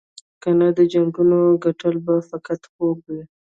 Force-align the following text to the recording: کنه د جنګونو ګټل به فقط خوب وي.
کنه 0.41 0.67
د 0.77 0.79
جنګونو 0.91 1.39
ګټل 1.63 1.95
به 2.05 2.15
فقط 2.29 2.61
خوب 2.73 2.97
وي. 3.11 3.21